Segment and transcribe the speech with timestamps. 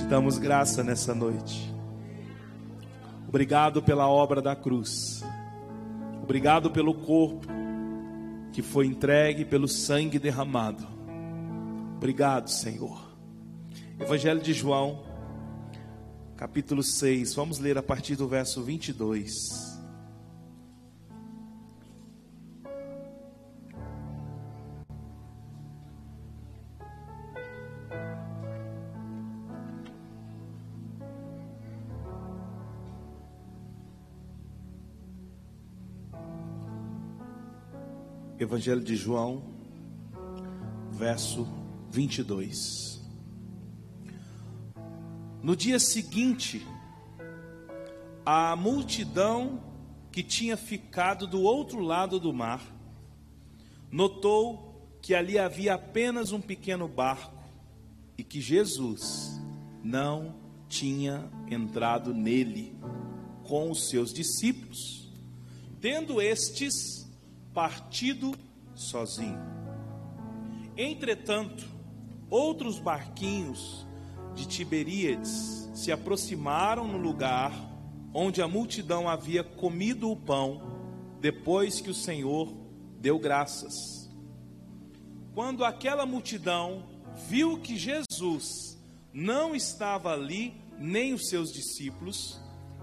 [0.00, 1.70] Te damos graça nessa noite.
[3.28, 5.22] Obrigado pela obra da cruz.
[6.22, 7.46] Obrigado pelo corpo
[8.50, 10.88] que foi entregue, pelo sangue derramado.
[11.98, 12.98] Obrigado, Senhor.
[14.00, 15.02] Evangelho de João,
[16.34, 17.34] capítulo 6.
[17.34, 19.69] Vamos ler a partir do verso 22.
[38.50, 39.44] Evangelho de João,
[40.90, 41.46] verso
[41.88, 43.00] 22.
[45.40, 46.66] No dia seguinte,
[48.26, 49.62] a multidão
[50.10, 52.60] que tinha ficado do outro lado do mar
[53.88, 57.44] notou que ali havia apenas um pequeno barco
[58.18, 59.40] e que Jesus
[59.80, 60.34] não
[60.68, 62.74] tinha entrado nele
[63.44, 65.08] com os seus discípulos,
[65.80, 66.99] tendo estes
[67.60, 68.34] partido
[68.74, 69.38] sozinho.
[70.78, 71.68] Entretanto,
[72.30, 73.86] outros barquinhos
[74.34, 77.52] de Tiberíades se aproximaram no lugar
[78.14, 80.62] onde a multidão havia comido o pão
[81.20, 82.50] depois que o Senhor
[82.98, 84.10] deu graças.
[85.34, 86.84] Quando aquela multidão
[87.28, 92.40] viu que Jesus não estava ali, nem os seus discípulos,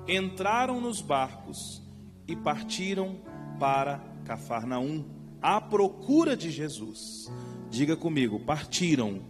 [0.08, 1.81] entraram nos barcos
[2.28, 3.17] e partiram
[3.59, 5.06] para Cafarnaum,
[5.42, 7.31] à procura de Jesus.
[7.70, 9.22] Diga comigo, partiram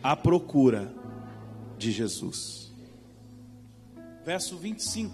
[0.00, 0.94] à procura
[1.76, 2.72] de Jesus.
[4.24, 5.12] Verso 25.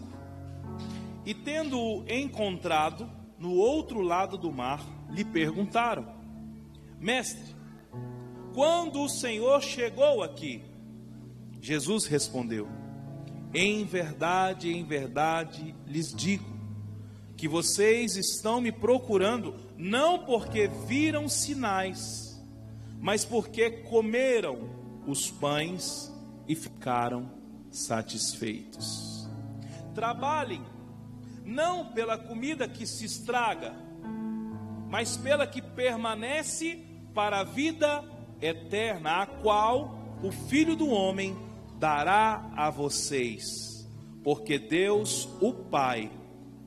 [1.24, 6.06] E tendo-o encontrado no outro lado do mar, lhe perguntaram:
[7.00, 7.56] Mestre,
[8.52, 10.62] quando o Senhor chegou aqui?
[11.62, 12.68] Jesus respondeu:
[13.54, 16.57] Em verdade, em verdade lhes digo
[17.38, 22.36] que vocês estão me procurando não porque viram sinais,
[23.00, 24.68] mas porque comeram
[25.06, 26.12] os pães
[26.48, 27.30] e ficaram
[27.70, 29.28] satisfeitos.
[29.94, 30.64] Trabalhem
[31.44, 33.72] não pela comida que se estraga,
[34.90, 38.04] mas pela que permanece para a vida
[38.42, 41.36] eterna, a qual o Filho do Homem
[41.78, 43.44] dará a vocês,
[44.24, 46.17] porque Deus, o Pai,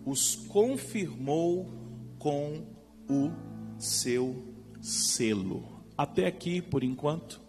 [0.05, 1.71] os confirmou
[2.17, 2.65] com
[3.09, 3.31] o
[3.77, 5.83] seu selo.
[5.97, 7.41] Até aqui, por enquanto.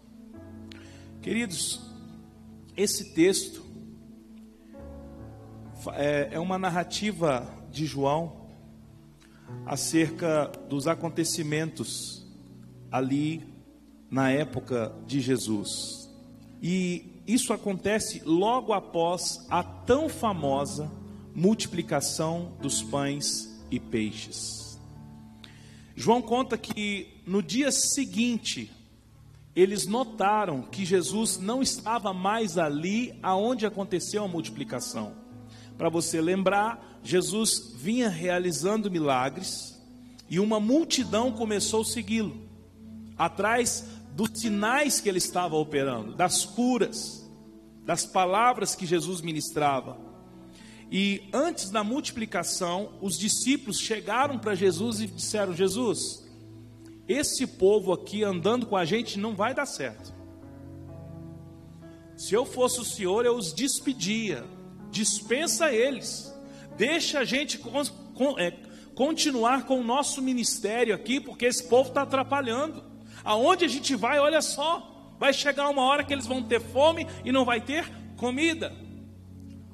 [1.21, 1.81] Queridos,
[2.75, 3.63] esse texto
[5.93, 8.43] é, é uma narrativa de João
[9.65, 12.27] acerca dos acontecimentos
[12.91, 13.43] ali
[14.09, 16.09] na época de Jesus.
[16.61, 20.91] E isso acontece logo após a tão famosa
[21.35, 24.79] multiplicação dos pães e peixes.
[25.95, 28.71] João conta que no dia seguinte,
[29.55, 35.15] eles notaram que Jesus não estava mais ali aonde aconteceu a multiplicação.
[35.77, 39.79] Para você lembrar, Jesus vinha realizando milagres
[40.29, 42.41] e uma multidão começou a segui-lo,
[43.17, 47.27] atrás dos sinais que ele estava operando, das curas,
[47.85, 50.12] das palavras que Jesus ministrava.
[50.95, 56.23] E antes da multiplicação, os discípulos chegaram para Jesus e disseram: Jesus,
[57.07, 60.13] esse povo aqui andando com a gente não vai dar certo.
[62.15, 64.45] Se eu fosse o Senhor, eu os despedia,
[64.91, 66.31] dispensa eles,
[66.77, 67.83] deixa a gente con,
[68.13, 68.51] con, é,
[68.93, 72.83] continuar com o nosso ministério aqui, porque esse povo está atrapalhando.
[73.23, 77.07] Aonde a gente vai, olha só, vai chegar uma hora que eles vão ter fome
[77.25, 78.71] e não vai ter comida.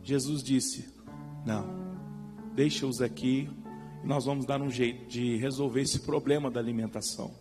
[0.01, 0.88] Jesus disse:
[1.45, 1.65] não,
[2.53, 3.49] deixa-os aqui,
[4.03, 7.33] nós vamos dar um jeito de resolver esse problema da alimentação.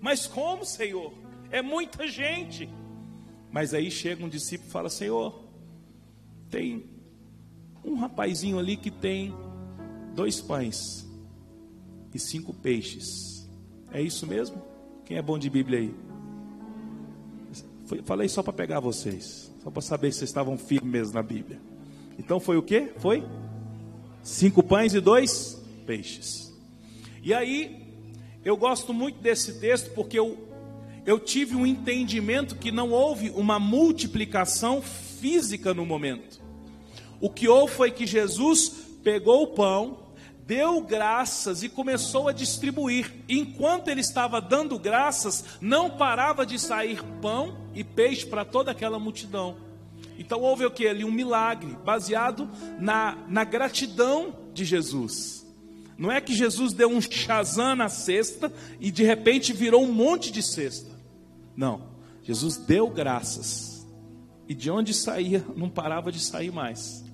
[0.00, 1.12] Mas como, Senhor?
[1.50, 2.68] É muita gente.
[3.50, 5.44] Mas aí chega um discípulo e fala: Senhor,
[6.50, 6.84] tem
[7.84, 9.34] um rapazinho ali que tem
[10.14, 11.08] dois pães
[12.12, 13.48] e cinco peixes.
[13.92, 14.62] É isso mesmo?
[15.04, 15.94] Quem é bom de Bíblia aí?
[18.04, 21.60] Falei só para pegar vocês, só para saber se vocês estavam firmes na Bíblia.
[22.18, 22.88] Então foi o que?
[22.98, 23.24] Foi
[24.24, 26.50] Cinco pães e dois peixes.
[27.22, 27.84] E aí,
[28.42, 30.48] eu gosto muito desse texto porque eu,
[31.04, 36.40] eu tive um entendimento que não houve uma multiplicação física no momento.
[37.20, 39.98] O que houve foi que Jesus pegou o pão,
[40.46, 43.12] deu graças e começou a distribuir.
[43.28, 48.98] Enquanto ele estava dando graças, não parava de sair pão e peixe para toda aquela
[48.98, 49.54] multidão.
[50.18, 51.04] Então houve o que ali?
[51.04, 55.44] Um milagre, baseado na, na gratidão de Jesus.
[55.96, 60.30] Não é que Jesus deu um chazã na cesta e de repente virou um monte
[60.32, 60.90] de cesta.
[61.56, 61.94] Não.
[62.22, 63.86] Jesus deu graças.
[64.48, 67.04] E de onde saía, não parava de sair mais.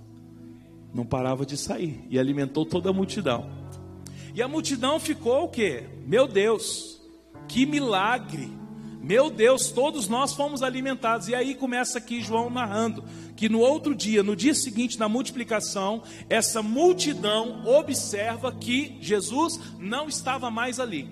[0.93, 2.05] Não parava de sair.
[2.08, 3.50] E alimentou toda a multidão.
[4.35, 5.85] E a multidão ficou o quê?
[6.06, 7.00] Meu Deus,
[7.49, 8.60] que milagre!
[9.02, 11.29] Meu Deus, todos nós fomos alimentados.
[11.29, 13.02] E aí começa aqui João narrando
[13.35, 20.08] que no outro dia, no dia seguinte, na multiplicação, essa multidão observa que Jesus não
[20.08, 21.08] estava mais ali.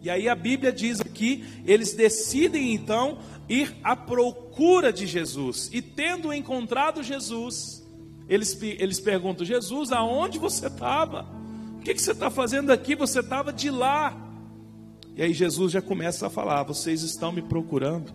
[0.00, 5.68] E aí a Bíblia diz aqui, eles decidem então ir à procura de Jesus.
[5.70, 7.86] E tendo encontrado Jesus,
[8.26, 11.26] eles, eles perguntam: Jesus, aonde você estava?
[11.76, 12.94] O que, que você está fazendo aqui?
[12.94, 14.29] Você estava de lá.
[15.20, 18.10] E aí Jesus já começa a falar: vocês estão me procurando.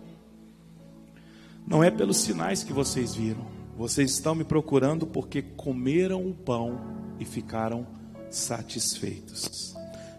[1.64, 3.46] Não é pelos sinais que vocês viram.
[3.78, 6.80] Vocês estão me procurando porque comeram o pão
[7.20, 7.86] e ficaram
[8.28, 9.76] satisfeitos.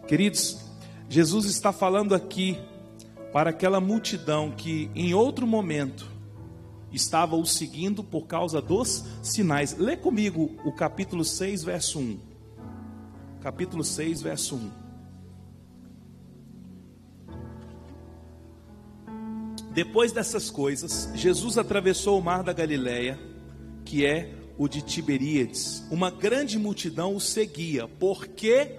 [0.08, 0.60] Queridos,
[1.10, 2.58] Jesus está falando aqui
[3.34, 6.10] para aquela multidão que em outro momento
[6.90, 9.78] estava o seguindo por causa dos sinais.
[9.78, 12.18] Lê comigo o capítulo 6, verso 1.
[13.42, 14.87] Capítulo 6, verso 1.
[19.78, 23.20] Depois dessas coisas, Jesus atravessou o mar da Galileia,
[23.86, 25.84] que é o de Tiberíades.
[25.92, 28.76] Uma grande multidão o seguia, porque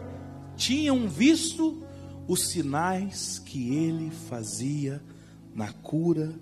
[0.57, 1.81] tinham visto
[2.27, 5.01] os sinais que ele fazia
[5.55, 6.35] na cura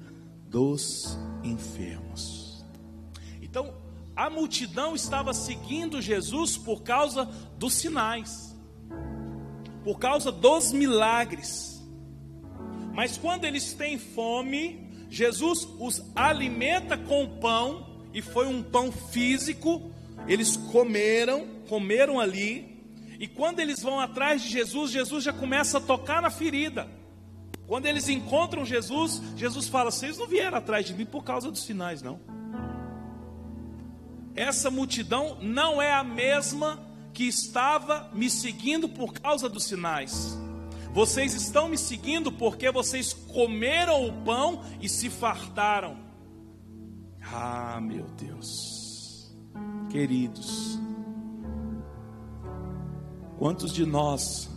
[0.48, 2.64] dos enfermos.
[3.42, 3.74] Então,
[4.16, 7.26] a multidão estava seguindo Jesus por causa
[7.58, 8.56] dos sinais,
[9.84, 11.75] por causa dos milagres.
[12.96, 19.92] Mas quando eles têm fome, Jesus os alimenta com pão, e foi um pão físico,
[20.26, 22.82] eles comeram, comeram ali,
[23.20, 26.88] e quando eles vão atrás de Jesus, Jesus já começa a tocar na ferida.
[27.66, 31.64] Quando eles encontram Jesus, Jesus fala: Vocês não vieram atrás de mim por causa dos
[31.64, 32.18] sinais, não.
[34.34, 36.82] Essa multidão não é a mesma
[37.12, 40.45] que estava me seguindo por causa dos sinais.
[40.96, 45.94] Vocês estão me seguindo porque vocês comeram o pão e se fartaram.
[47.20, 49.30] Ah, meu Deus,
[49.90, 50.80] queridos,
[53.38, 54.48] quantos de nós,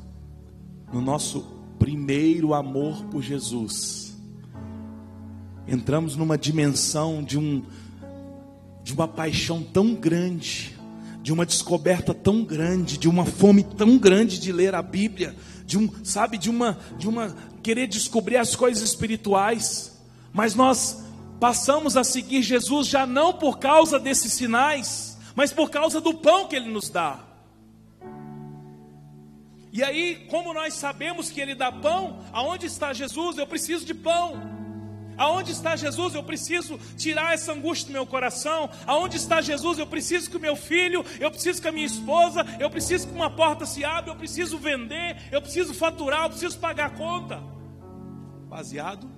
[0.94, 1.42] no nosso
[1.78, 4.18] primeiro amor por Jesus,
[5.68, 7.66] entramos numa dimensão de um
[8.82, 10.79] de uma paixão tão grande,
[11.30, 15.78] de uma descoberta tão grande, de uma fome tão grande de ler a Bíblia, de
[15.78, 19.96] um, sabe, de uma, de uma querer descobrir as coisas espirituais.
[20.34, 21.04] Mas nós
[21.40, 26.48] passamos a seguir Jesus já não por causa desses sinais, mas por causa do pão
[26.48, 27.20] que ele nos dá.
[29.72, 33.38] E aí, como nós sabemos que ele dá pão, aonde está Jesus?
[33.38, 34.59] Eu preciso de pão.
[35.20, 36.16] Aonde está Jesus?
[36.16, 38.70] Eu preciso tirar essa angústia do meu coração.
[38.88, 39.78] Aonde está Jesus?
[39.78, 43.14] Eu preciso que o meu filho, eu preciso que a minha esposa, eu preciso que
[43.14, 47.44] uma porta se abra, eu preciso vender, eu preciso faturar, eu preciso pagar a conta.
[48.48, 49.12] Baseado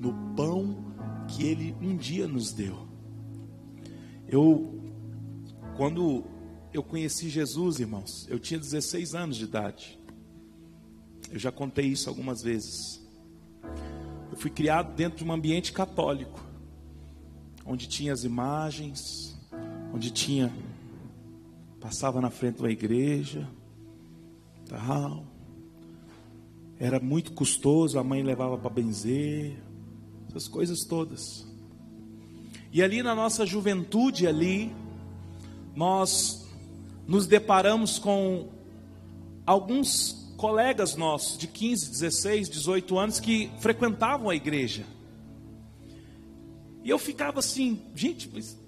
[0.00, 0.92] no pão
[1.28, 2.88] que ele um dia nos deu.
[4.26, 4.80] Eu
[5.76, 6.24] quando
[6.72, 9.98] eu conheci Jesus, irmãos, eu tinha 16 anos de idade.
[11.30, 13.01] Eu já contei isso algumas vezes.
[14.32, 16.42] Eu fui criado dentro de um ambiente católico,
[17.66, 19.38] onde tinha as imagens,
[19.92, 20.50] onde tinha
[21.78, 23.46] passava na frente da igreja,
[24.68, 25.24] tal.
[26.78, 29.58] Era muito custoso, a mãe levava para benzer,
[30.28, 31.46] essas coisas todas.
[32.72, 34.72] E ali na nossa juventude ali,
[35.76, 36.48] nós
[37.06, 38.48] nos deparamos com
[39.44, 44.84] alguns colegas nossos de 15, 16, 18 anos que frequentavam a igreja.
[46.84, 48.58] E eu ficava assim, gente, mas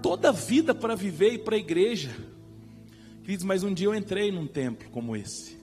[0.00, 2.14] toda a vida para viver e para a igreja.
[3.22, 5.58] Queridos, mas um dia eu entrei num templo como esse.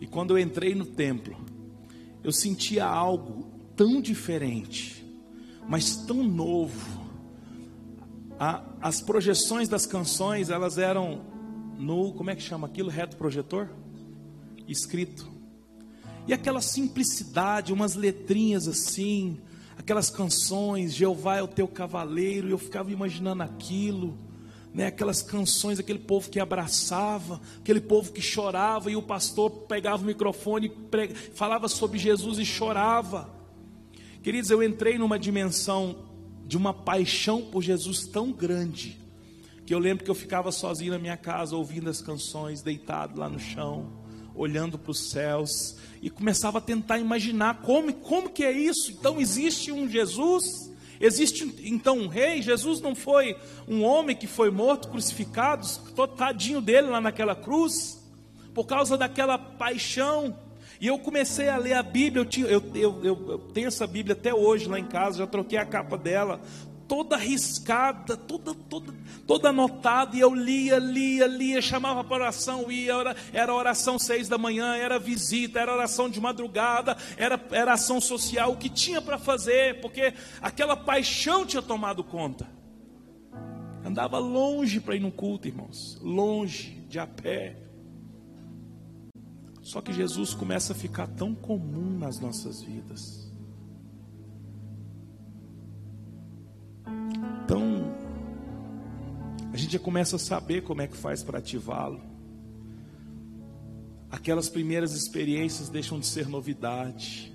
[0.00, 1.36] E quando eu entrei no templo,
[2.22, 5.04] eu sentia algo tão diferente,
[5.68, 7.02] mas tão novo.
[8.38, 11.31] A, as projeções das canções, elas eram
[11.78, 12.90] no, como é que chama aquilo?
[12.90, 13.68] Reto projetor?
[14.68, 15.30] Escrito.
[16.26, 19.40] E aquela simplicidade, umas letrinhas assim,
[19.76, 24.16] aquelas canções, Jeová é o teu cavaleiro, e eu ficava imaginando aquilo,
[24.72, 24.86] né?
[24.86, 30.06] aquelas canções, aquele povo que abraçava, aquele povo que chorava, e o pastor pegava o
[30.06, 30.70] microfone,
[31.34, 33.28] falava sobre Jesus e chorava.
[34.22, 36.04] Queridos, eu entrei numa dimensão
[36.46, 39.01] de uma paixão por Jesus tão grande,
[39.72, 43.26] que eu lembro que eu ficava sozinho na minha casa, ouvindo as canções, deitado lá
[43.26, 43.90] no chão,
[44.34, 48.90] olhando para os céus, e começava a tentar imaginar como, como que é isso.
[48.90, 53.34] Então existe um Jesus Existe então um rei, Jesus não foi
[53.66, 55.66] um homem que foi morto, crucificado,
[56.18, 57.98] tadinho dele lá naquela cruz,
[58.54, 60.36] por causa daquela paixão.
[60.82, 64.34] E eu comecei a ler a Bíblia, eu, eu, eu, eu, tenho essa Bíblia até
[64.34, 66.40] hoje lá em casa, já troquei a capa dela,
[66.88, 68.92] toda riscada, toda, toda,
[69.26, 72.94] toda anotada, e eu lia, lia, lia, chamava para oração, ia,
[73.32, 78.52] era oração seis da manhã, era visita, era oração de madrugada, era, era ação social,
[78.52, 82.46] o que tinha para fazer, porque aquela paixão tinha tomado conta.
[83.84, 87.56] Andava longe para ir no culto, irmãos, longe, de a pé.
[89.60, 93.21] Só que Jesus começa a ficar tão comum nas nossas vidas.
[99.52, 102.00] A gente já começa a saber como é que faz para ativá-lo.
[104.10, 107.32] Aquelas primeiras experiências deixam de ser novidade.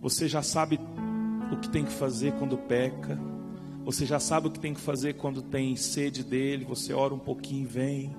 [0.00, 0.80] Você já sabe
[1.52, 3.18] o que tem que fazer quando peca.
[3.84, 6.64] Você já sabe o que tem que fazer quando tem sede dele.
[6.64, 8.16] Você ora um pouquinho e vem.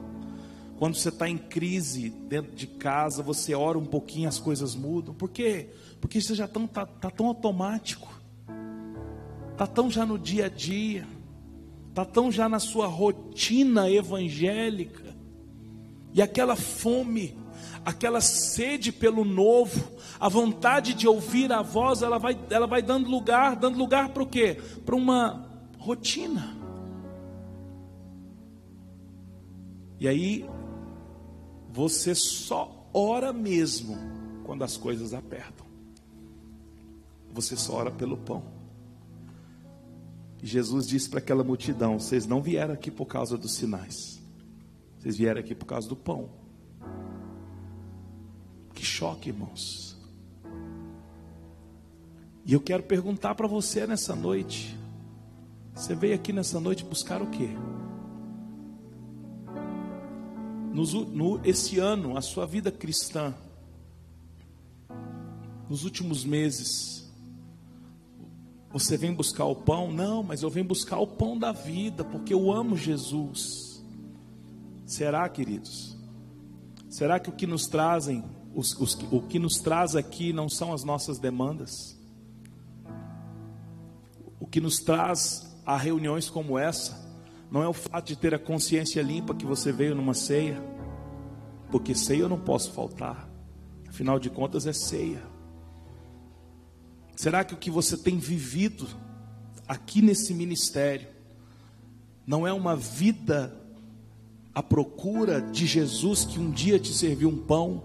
[0.77, 5.13] Quando você está em crise dentro de casa, você ora um pouquinho, as coisas mudam.
[5.13, 5.69] Por quê?
[5.99, 8.19] Porque você já está tá, tá tão automático
[9.59, 11.05] está tão já no dia a dia,
[12.01, 15.15] está tão já na sua rotina evangélica,
[16.13, 17.37] e aquela fome,
[17.83, 23.09] aquela sede pelo novo, a vontade de ouvir a voz, ela vai, ela vai dando
[23.09, 24.57] lugar, dando lugar para o quê?
[24.85, 25.45] Para uma
[25.77, 26.57] rotina.
[29.99, 30.49] E aí,
[31.69, 33.97] você só ora mesmo
[34.45, 35.67] quando as coisas apertam.
[37.31, 38.58] Você só ora pelo pão.
[40.41, 44.22] Jesus disse para aquela multidão: Vocês não vieram aqui por causa dos sinais,
[44.98, 46.29] vocês vieram aqui por causa do pão.
[48.74, 49.98] Que choque, irmãos.
[52.46, 54.75] E eu quero perguntar para você nessa noite:
[55.74, 57.50] Você veio aqui nessa noite buscar o quê?
[60.74, 63.36] Nos, no, esse ano, a sua vida cristã,
[65.69, 66.98] nos últimos meses,
[68.71, 69.91] você vem buscar o pão?
[69.91, 73.83] Não, mas eu venho buscar o pão da vida, porque eu amo Jesus.
[74.85, 75.97] Será, queridos?
[76.89, 78.23] Será que o que nos trazem,
[78.53, 81.97] os, os, o que nos traz aqui não são as nossas demandas?
[84.39, 87.07] O que nos traz a reuniões como essa
[87.51, 90.61] não é o fato de ter a consciência limpa que você veio numa ceia,
[91.71, 93.27] porque ceia eu não posso faltar,
[93.88, 95.38] afinal de contas é ceia.
[97.19, 98.88] Será que o que você tem vivido
[99.67, 101.09] aqui nesse ministério
[102.25, 103.53] não é uma vida
[104.55, 107.83] à procura de Jesus que um dia te serviu um pão?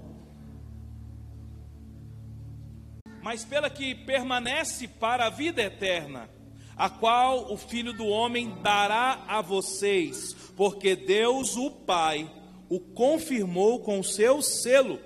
[3.25, 6.31] Mas pela que permanece para a vida eterna,
[6.77, 12.33] a qual o Filho do Homem dará a vocês, porque Deus, o Pai,
[12.69, 15.01] o confirmou com o seu selo.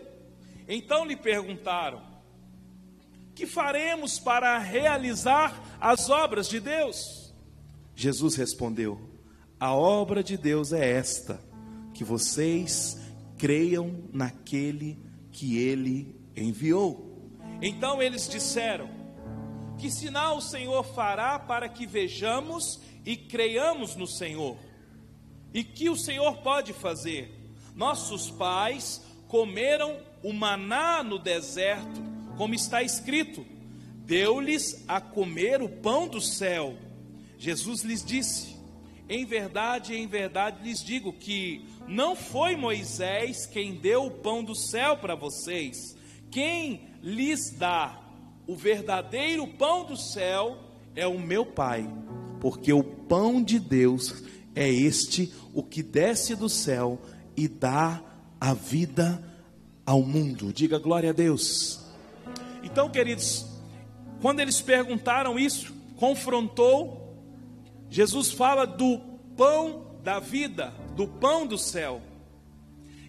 [0.69, 2.08] Então lhe perguntaram:
[3.39, 7.33] que faremos para realizar as obras de Deus?
[7.95, 9.01] Jesus respondeu:
[9.61, 11.41] A obra de Deus é esta,
[11.95, 12.99] que vocês
[13.39, 14.99] creiam naquele
[15.31, 17.31] que ele enviou.
[17.63, 18.91] Então eles disseram:
[19.79, 24.57] Que sinal o Senhor fará para que vejamos e creiamos no Senhor?
[25.55, 27.33] E que o Senhor pode fazer?
[27.77, 33.45] Nossos pais comeram o maná no deserto como está escrito:
[34.07, 36.79] Deu-lhes a comer o pão do céu.
[37.37, 38.57] Jesus lhes disse:
[39.09, 44.55] Em verdade, em verdade lhes digo que não foi Moisés quem deu o pão do
[44.55, 45.97] céu para vocês.
[46.31, 48.01] Quem lhes dá
[48.47, 50.59] o verdadeiro pão do céu
[50.95, 51.87] é o meu Pai,
[52.41, 54.23] porque o pão de Deus
[54.55, 57.01] é este, o que desce do céu
[57.37, 58.03] e dá
[58.41, 59.23] a vida
[59.85, 60.53] ao mundo.
[60.53, 61.78] Diga glória a Deus.
[62.71, 63.47] Então, queridos,
[64.21, 67.17] quando eles perguntaram isso, confrontou,
[67.89, 68.99] Jesus fala do
[69.37, 72.03] pão da vida, do pão do céu.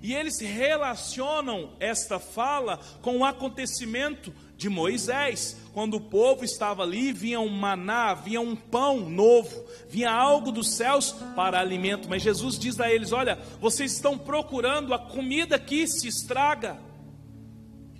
[0.01, 7.11] E eles relacionam esta fala com o acontecimento de Moisés, quando o povo estava ali,
[7.11, 12.07] vinha um maná, vinha um pão novo, vinha algo dos céus para alimento.
[12.09, 16.77] Mas Jesus diz a eles: Olha, vocês estão procurando a comida que se estraga,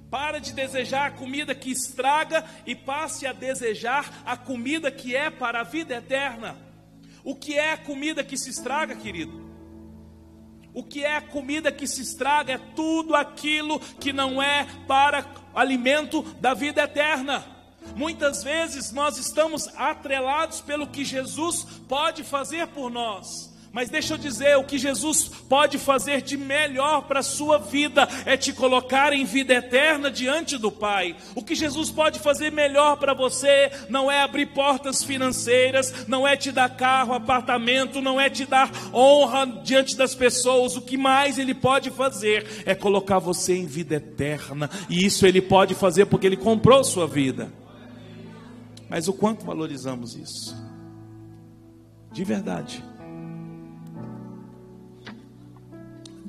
[0.09, 5.29] Para de desejar a comida que estraga e passe a desejar a comida que é
[5.29, 6.57] para a vida eterna.
[7.23, 9.49] O que é a comida que se estraga, querido?
[10.73, 15.25] O que é a comida que se estraga é tudo aquilo que não é para
[15.53, 17.43] alimento da vida eterna.
[17.95, 23.27] Muitas vezes nós estamos atrelados pelo que Jesus pode fazer por nós.
[23.71, 28.07] Mas deixa eu dizer, o que Jesus pode fazer de melhor para a sua vida
[28.25, 31.15] é te colocar em vida eterna diante do Pai.
[31.35, 36.35] O que Jesus pode fazer melhor para você não é abrir portas financeiras, não é
[36.35, 40.75] te dar carro, apartamento, não é te dar honra diante das pessoas.
[40.75, 44.67] O que mais Ele pode fazer é colocar você em vida eterna.
[44.89, 47.53] E isso Ele pode fazer porque Ele comprou sua vida.
[48.89, 50.57] Mas o quanto valorizamos isso?
[52.11, 52.83] De verdade.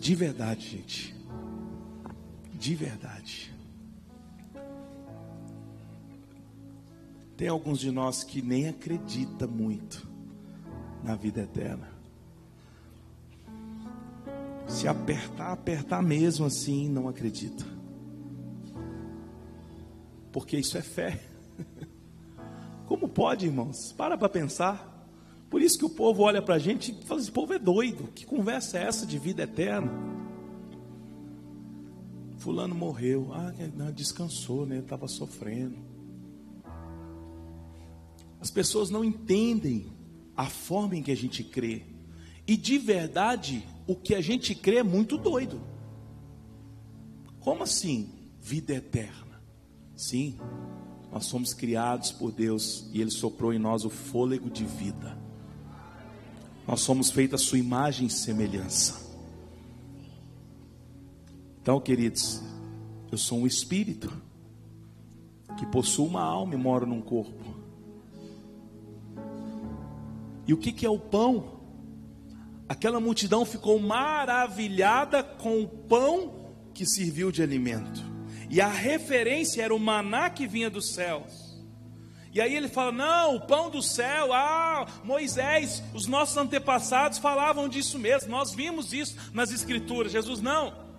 [0.01, 1.15] De verdade, gente.
[2.55, 3.55] De verdade.
[7.37, 10.09] Tem alguns de nós que nem acredita muito
[11.05, 11.87] na vida eterna.
[14.67, 17.67] Se apertar, apertar mesmo assim, não acredita.
[20.33, 21.21] Porque isso é fé.
[22.89, 23.93] Como pode, irmãos?
[23.93, 24.90] Para para pensar.
[25.51, 28.09] Por isso que o povo olha para a gente e fala: esse povo é doido.
[28.15, 29.91] Que conversa é essa de vida eterna?
[32.39, 33.31] Fulano morreu.
[33.33, 34.79] Ah, não, descansou, né?
[34.79, 35.77] Estava sofrendo.
[38.41, 39.93] As pessoas não entendem
[40.37, 41.83] a forma em que a gente crê.
[42.47, 45.61] E de verdade, o que a gente crê é muito doido.
[47.41, 48.09] Como assim?
[48.41, 49.43] Vida eterna.
[49.95, 50.39] Sim,
[51.13, 55.19] nós somos criados por Deus e Ele soprou em nós o fôlego de vida.
[56.71, 58.95] Nós somos feitos a sua imagem e semelhança.
[61.61, 62.41] Então, queridos,
[63.11, 64.09] eu sou um espírito
[65.59, 67.45] que possui uma alma e moro num corpo.
[70.47, 71.59] E o que, que é o pão?
[72.69, 78.01] Aquela multidão ficou maravilhada com o pão que serviu de alimento.
[78.49, 81.50] E a referência era o maná que vinha dos céus.
[82.33, 87.69] E aí ele fala: não, o pão do céu, ah, Moisés, os nossos antepassados falavam
[87.69, 90.13] disso mesmo, nós vimos isso nas Escrituras.
[90.13, 90.91] Jesus, não.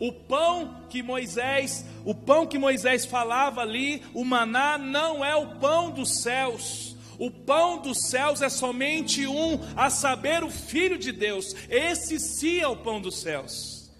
[0.00, 5.58] O pão que Moisés, o pão que Moisés falava ali, o maná, não é o
[5.58, 6.96] pão dos céus.
[7.18, 11.52] O pão dos céus é somente um, a saber, o Filho de Deus.
[11.68, 13.90] Esse sim é o pão dos céus.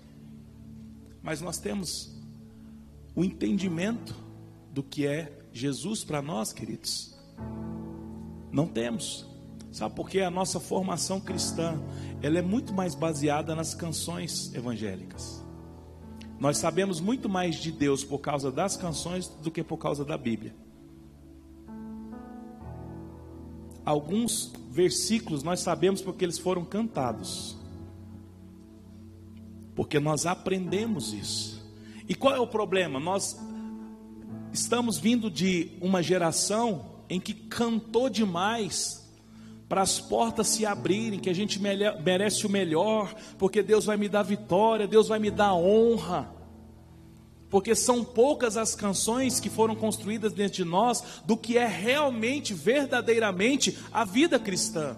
[1.21, 2.17] Mas nós temos
[3.17, 4.15] o entendimento
[4.71, 7.14] do que é Jesus para nós, queridos?
[8.53, 9.27] Não temos.
[9.73, 10.21] Sabe por quê?
[10.21, 11.81] A nossa formação cristã,
[12.23, 15.44] ela é muito mais baseada nas canções evangélicas.
[16.38, 20.16] Nós sabemos muito mais de Deus por causa das canções do que por causa da
[20.16, 20.55] Bíblia.
[23.85, 27.59] Alguns versículos nós sabemos porque eles foram cantados.
[29.75, 31.59] Porque nós aprendemos isso.
[32.09, 33.01] E qual é o problema?
[33.01, 33.38] Nós
[34.53, 39.07] Estamos vindo de uma geração em que cantou demais
[39.69, 44.09] para as portas se abrirem, que a gente merece o melhor, porque Deus vai me
[44.09, 46.35] dar vitória, Deus vai me dar honra.
[47.51, 52.55] Porque são poucas as canções que foram construídas dentro de nós do que é realmente,
[52.55, 54.97] verdadeiramente a vida cristã.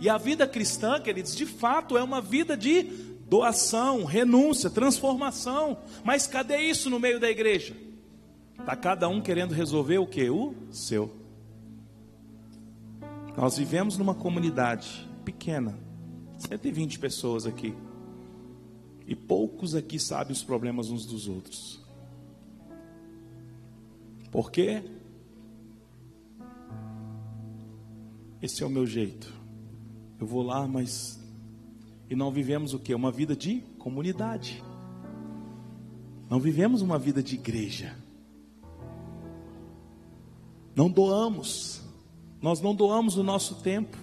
[0.00, 2.82] E a vida cristã, queridos, de fato é uma vida de
[3.28, 5.78] doação, renúncia, transformação.
[6.04, 7.76] Mas cadê isso no meio da igreja?
[8.64, 10.30] Está cada um querendo resolver o que?
[10.30, 11.14] O seu.
[13.36, 15.78] Nós vivemos numa comunidade pequena,
[16.38, 17.74] 120 pessoas aqui.
[19.06, 21.78] E poucos aqui sabem os problemas uns dos outros.
[24.30, 24.82] Por quê?
[28.40, 29.30] Esse é o meu jeito.
[30.18, 31.20] Eu vou lá, mas.
[32.08, 32.94] E não vivemos o que?
[32.94, 34.64] Uma vida de comunidade.
[36.30, 38.02] Não vivemos uma vida de igreja.
[40.74, 41.80] Não doamos,
[42.42, 43.96] nós não doamos o nosso tempo,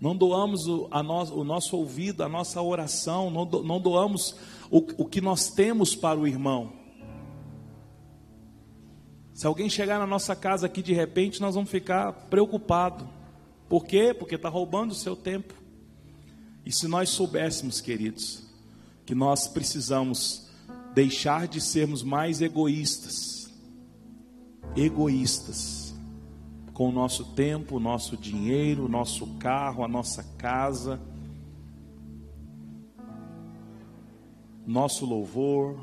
[0.00, 4.34] não doamos o, no, o nosso ouvido, a nossa oração, não, do, não doamos
[4.70, 6.72] o, o que nós temos para o irmão.
[9.32, 13.06] Se alguém chegar na nossa casa aqui de repente, nós vamos ficar preocupados.
[13.68, 14.14] Por quê?
[14.18, 15.54] Porque está roubando o seu tempo.
[16.64, 18.42] E se nós soubéssemos, queridos,
[19.04, 20.48] que nós precisamos
[20.94, 23.35] deixar de sermos mais egoístas,
[24.76, 25.94] egoístas
[26.72, 31.00] com o nosso tempo, o nosso dinheiro, o nosso carro, a nossa casa,
[34.66, 35.78] nosso louvor,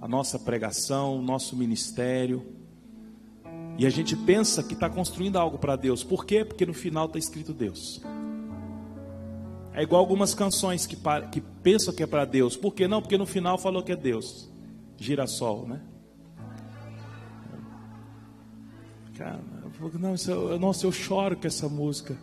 [0.00, 2.44] a nossa pregação, o nosso ministério.
[3.78, 6.04] E a gente pensa que está construindo algo para Deus.
[6.04, 6.44] Por quê?
[6.44, 8.02] Porque no final está escrito Deus.
[9.72, 10.96] É igual algumas canções que,
[11.30, 12.56] que pensam que é para Deus.
[12.56, 12.86] Por quê?
[12.86, 14.50] Não, porque no final falou que é Deus.
[14.98, 15.80] Girassol, né?
[19.18, 19.40] Cara,
[19.98, 22.16] não, isso, nossa, eu choro com essa música.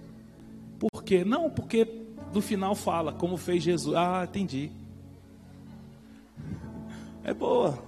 [0.79, 1.25] Por quê?
[1.25, 1.85] Não, porque
[2.33, 3.93] no final fala, como fez Jesus.
[3.93, 4.71] Ah, entendi.
[7.21, 7.83] É boa.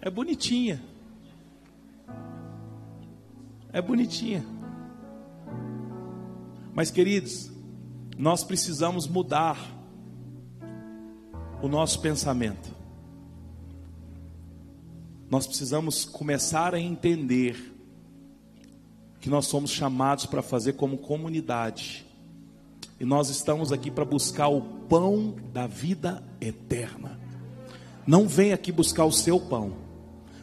[0.00, 0.82] É bonitinha.
[3.72, 4.44] É bonitinha.
[6.74, 7.52] Mas, queridos,
[8.16, 9.56] nós precisamos mudar
[11.62, 12.68] o nosso pensamento.
[15.30, 17.77] Nós precisamos começar a entender
[19.20, 22.06] que nós somos chamados para fazer como comunidade.
[23.00, 27.18] E nós estamos aqui para buscar o pão da vida eterna.
[28.06, 29.88] Não vem aqui buscar o seu pão.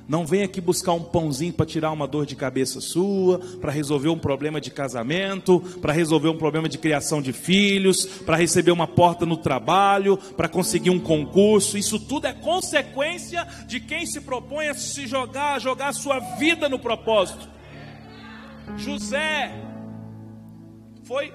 [0.07, 4.09] Não vem aqui buscar um pãozinho para tirar uma dor de cabeça sua, para resolver
[4.09, 8.85] um problema de casamento, para resolver um problema de criação de filhos, para receber uma
[8.85, 11.75] porta no trabalho, para conseguir um concurso.
[11.75, 16.19] Isso tudo é consequência de quem se propõe a se jogar, a jogar a sua
[16.38, 17.54] vida no propósito.
[18.78, 19.51] José
[21.04, 21.34] foi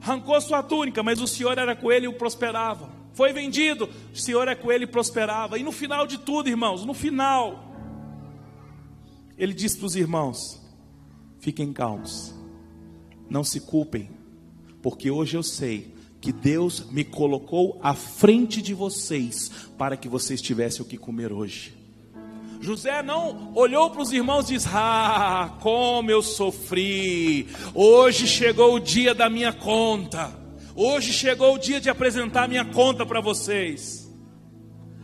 [0.00, 2.90] arrancou sua túnica, mas o Senhor era com ele e o prosperava.
[3.12, 5.58] Foi vendido, o Senhor é com ele e prosperava.
[5.58, 7.74] E no final de tudo, irmãos, no final,
[9.36, 10.62] ele diz para os irmãos:
[11.38, 12.34] fiquem calmos,
[13.28, 14.10] não se culpem,
[14.82, 20.40] porque hoje eu sei que Deus me colocou à frente de vocês para que vocês
[20.40, 21.75] tivessem o que comer hoje.
[22.60, 28.80] José não olhou para os irmãos e disse: Ah, como eu sofri, hoje chegou o
[28.80, 30.30] dia da minha conta,
[30.74, 34.06] hoje chegou o dia de apresentar minha conta para vocês.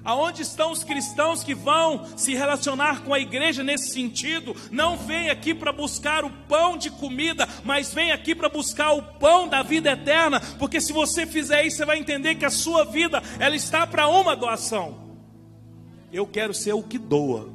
[0.04, 4.56] Aonde estão os cristãos que vão se relacionar com a igreja nesse sentido?
[4.70, 9.02] Não vem aqui para buscar o pão de comida, mas vem aqui para buscar o
[9.02, 12.84] pão da vida eterna, porque se você fizer isso, você vai entender que a sua
[12.84, 15.01] vida ela está para uma doação.
[16.12, 17.48] Eu quero ser o que doa.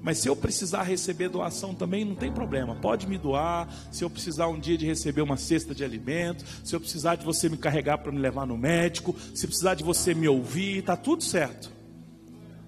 [0.00, 2.74] Mas se eu precisar receber doação também, não tem problema.
[2.74, 3.66] Pode me doar.
[3.90, 7.24] Se eu precisar um dia de receber uma cesta de alimento, se eu precisar de
[7.24, 10.94] você me carregar para me levar no médico, se precisar de você me ouvir, está
[10.94, 11.72] tudo certo.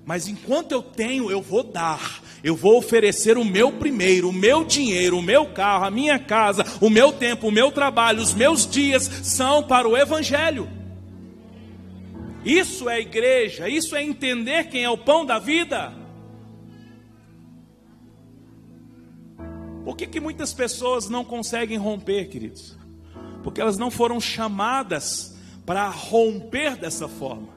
[0.06, 2.22] Mas enquanto eu tenho, eu vou dar.
[2.42, 6.64] Eu vou oferecer o meu primeiro, o meu dinheiro, o meu carro, a minha casa,
[6.80, 10.75] o meu tempo, o meu trabalho, os meus dias são para o Evangelho.
[12.46, 15.92] Isso é igreja, isso é entender quem é o pão da vida.
[19.84, 22.78] Por que, que muitas pessoas não conseguem romper, queridos?
[23.42, 27.48] Porque elas não foram chamadas para romper dessa forma.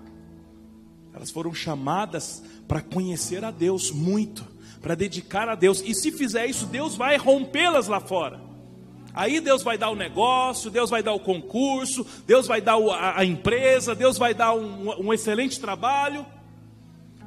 [1.14, 4.44] Elas foram chamadas para conhecer a Deus muito,
[4.82, 5.84] para dedicar a Deus.
[5.86, 8.49] E se fizer isso, Deus vai rompê-las lá fora.
[9.14, 13.26] Aí Deus vai dar o negócio, Deus vai dar o concurso, Deus vai dar a,
[13.26, 16.26] empresa, Deus vai dar um, um excelente trabalho.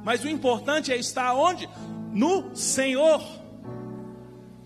[0.03, 1.67] Mas o importante é estar onde?
[2.11, 3.21] No Senhor.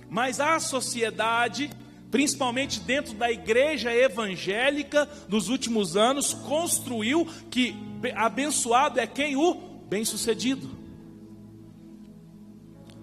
[0.10, 1.69] Mas a sociedade,
[2.10, 7.75] principalmente dentro da igreja evangélica dos últimos anos, construiu que
[8.15, 9.56] abençoado é quem o
[9.89, 10.76] bem-sucedido.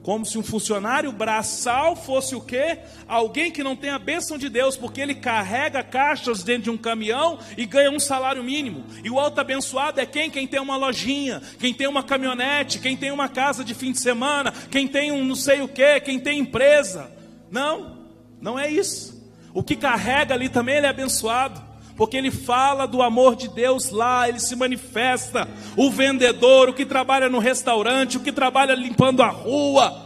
[0.05, 2.79] Como se um funcionário braçal fosse o quê?
[3.09, 6.77] Alguém que não tem a bênção de Deus, porque ele carrega caixas dentro de um
[6.77, 8.85] caminhão e ganha um salário mínimo.
[9.03, 10.31] E o alto abençoado é quem?
[10.31, 13.99] Quem tem uma lojinha, quem tem uma caminhonete, quem tem uma casa de fim de
[13.99, 17.11] semana, quem tem um não sei o quê, quem tem empresa.
[17.51, 17.97] Não,
[18.43, 19.27] não é isso.
[19.55, 23.91] O que carrega ali também ele é abençoado porque ele fala do amor de Deus
[23.91, 25.49] lá, ele se manifesta.
[25.77, 30.03] O vendedor, o que trabalha no restaurante, o que trabalha limpando a rua.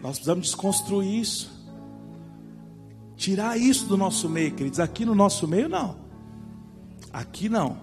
[0.00, 1.50] Nós precisamos desconstruir isso,
[3.16, 4.78] tirar isso do nosso meio, queridos.
[4.78, 5.96] Aqui no nosso meio, não.
[7.12, 7.76] Aqui não.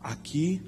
[0.00, 0.62] Aqui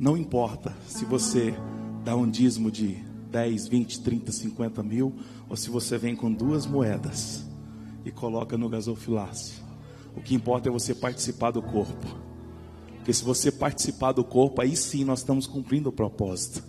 [0.00, 1.54] não importa se você
[2.02, 2.96] dá um dízimo de
[3.30, 5.14] 10, 20, 30, 50 mil,
[5.48, 7.51] ou se você vem com duas moedas
[8.04, 9.62] e coloca no gasofilácio.
[10.16, 12.06] O que importa é você participar do corpo.
[12.96, 16.62] Porque se você participar do corpo, aí sim nós estamos cumprindo o propósito.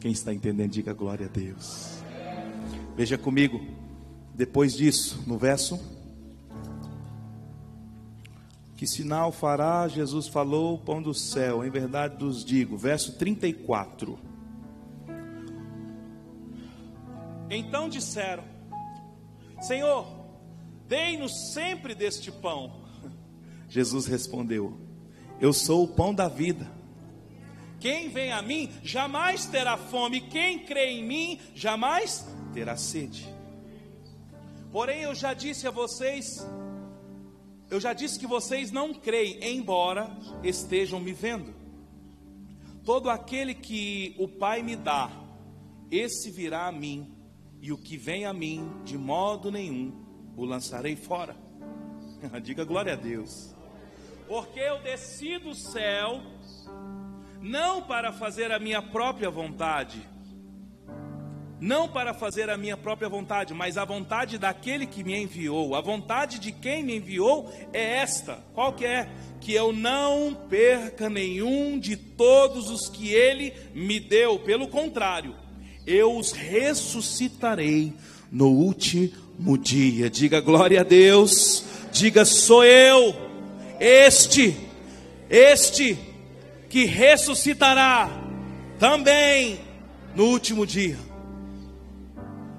[0.00, 2.02] Quem está entendendo, diga glória a Deus.
[2.96, 3.60] Veja comigo,
[4.34, 5.80] depois disso, no verso.
[8.76, 9.88] Que sinal fará?
[9.88, 12.76] Jesus falou, pão do céu, em verdade vos digo.
[12.76, 14.18] Verso 34.
[17.48, 18.44] Então disseram:
[19.66, 20.06] Senhor,
[20.86, 22.82] dei-nos sempre deste pão.
[23.66, 24.78] Jesus respondeu:
[25.40, 26.70] Eu sou o pão da vida.
[27.80, 33.26] Quem vem a mim jamais terá fome, quem crê em mim jamais terá sede.
[34.70, 36.46] Porém, eu já disse a vocês,
[37.70, 40.10] eu já disse que vocês não creem, embora
[40.42, 41.54] estejam me vendo.
[42.84, 45.10] Todo aquele que o Pai me dá,
[45.90, 47.14] esse virá a mim,
[47.64, 49.90] e o que vem a mim, de modo nenhum
[50.36, 51.34] o lançarei fora.
[52.42, 53.54] Diga glória a Deus.
[54.28, 56.20] Porque eu desci do céu,
[57.40, 60.06] não para fazer a minha própria vontade,
[61.58, 65.74] não para fazer a minha própria vontade, mas a vontade daquele que me enviou.
[65.74, 69.08] A vontade de quem me enviou é esta: qual que é?
[69.40, 74.38] Que eu não perca nenhum de todos os que ele me deu.
[74.38, 75.34] Pelo contrário,
[75.86, 77.92] eu os ressuscitarei
[78.30, 80.10] no último dia.
[80.10, 81.64] Diga glória a Deus.
[81.92, 83.14] Diga sou eu,
[83.78, 84.56] este,
[85.30, 85.96] este
[86.68, 88.10] que ressuscitará
[88.80, 89.60] também
[90.16, 90.98] no último dia.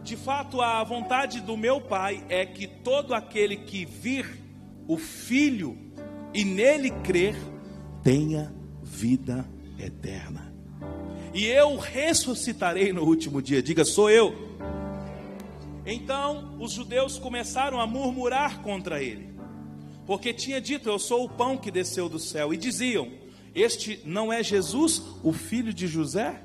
[0.03, 4.39] De fato, a vontade do meu Pai é que todo aquele que vir
[4.87, 5.77] o Filho
[6.33, 7.35] e nele crer
[8.03, 9.45] tenha vida
[9.79, 10.44] eterna.
[11.35, 13.61] E eu ressuscitarei no último dia.
[13.61, 14.33] Diga, sou eu.
[15.85, 19.29] Então os judeus começaram a murmurar contra ele,
[20.07, 22.53] porque tinha dito: Eu sou o pão que desceu do céu.
[22.53, 23.11] E diziam:
[23.53, 26.41] Este não é Jesus, o filho de José?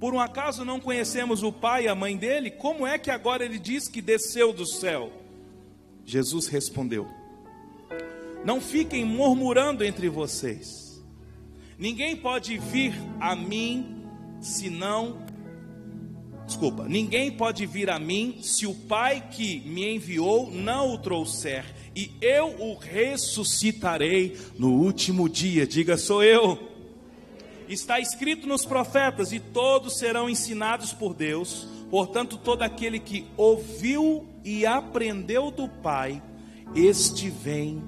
[0.00, 2.50] Por um acaso não conhecemos o pai e a mãe dele?
[2.50, 5.12] Como é que agora ele diz que desceu do céu?
[6.06, 7.06] Jesus respondeu:
[8.42, 10.98] Não fiquem murmurando entre vocês.
[11.78, 13.97] Ninguém pode vir a mim
[14.40, 15.26] se não
[16.48, 21.62] Desculpa, ninguém pode vir a mim se o Pai que me enviou não o trouxer,
[21.94, 25.66] e eu o ressuscitarei no último dia.
[25.66, 26.58] Diga, sou eu.
[27.68, 31.68] Está escrito nos profetas, e todos serão ensinados por Deus.
[31.90, 36.22] Portanto, todo aquele que ouviu e aprendeu do Pai,
[36.74, 37.82] este vem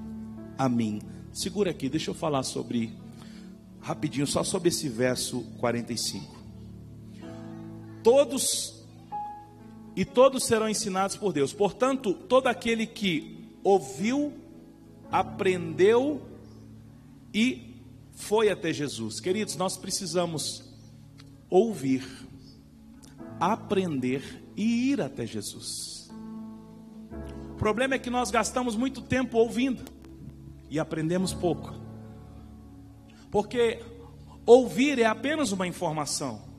[0.55, 1.01] a mim.
[1.33, 2.93] Segura aqui, deixa eu falar sobre,
[3.79, 6.40] rapidinho, só sobre esse verso 45.
[8.03, 8.81] Todos
[9.95, 11.53] e todos serão ensinados por Deus.
[11.53, 14.33] Portanto, todo aquele que ouviu,
[15.11, 16.21] aprendeu
[17.33, 17.75] e
[18.13, 19.19] foi até Jesus.
[19.19, 20.63] Queridos, nós precisamos
[21.49, 22.07] ouvir,
[23.39, 26.09] aprender e ir até Jesus.
[27.51, 29.83] O problema é que nós gastamos muito tempo ouvindo
[30.69, 31.73] e aprendemos pouco.
[33.29, 33.83] Porque
[34.45, 36.50] ouvir é apenas uma informação.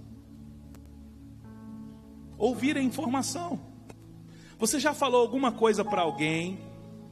[2.42, 3.60] Ouvir a informação.
[4.58, 6.58] Você já falou alguma coisa para alguém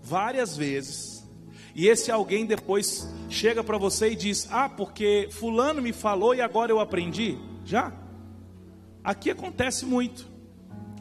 [0.02, 1.24] várias vezes,
[1.72, 6.40] e esse alguém depois chega para você e diz: Ah, porque Fulano me falou e
[6.40, 7.38] agora eu aprendi?
[7.64, 7.92] Já?
[9.04, 10.26] Aqui acontece muito.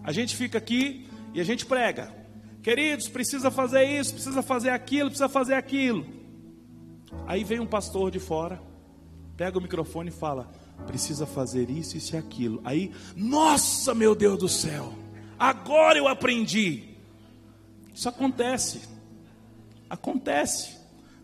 [0.04, 2.16] A gente fica aqui e a gente prega.
[2.62, 6.06] Queridos, precisa fazer isso, precisa fazer aquilo, precisa fazer aquilo.
[7.26, 8.62] Aí vem um pastor de fora,
[9.36, 10.52] pega o microfone e fala:
[10.86, 12.62] precisa fazer isso, isso e aquilo.
[12.64, 14.94] Aí, nossa, meu Deus do céu,
[15.38, 16.96] agora eu aprendi.
[17.94, 18.82] Isso acontece.
[19.90, 20.78] Acontece.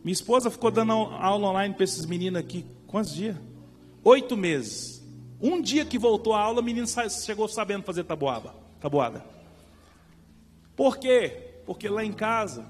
[0.03, 3.37] Minha esposa ficou dando aula online para esses meninos aqui, quantos dias?
[4.03, 5.03] Oito meses.
[5.41, 8.53] Um dia que voltou a aula, o menino chegou sabendo fazer tabuada.
[8.79, 9.25] tabuada.
[10.75, 11.61] Por quê?
[11.65, 12.65] Porque lá em casa,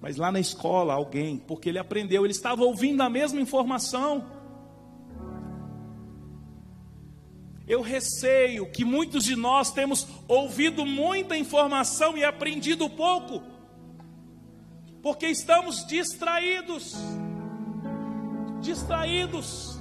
[0.00, 4.24] mas lá na escola, alguém, porque ele aprendeu, ele estava ouvindo a mesma informação.
[7.70, 13.44] Eu receio que muitos de nós temos ouvido muita informação e aprendido pouco,
[15.00, 16.96] porque estamos distraídos.
[18.60, 19.78] Distraídos.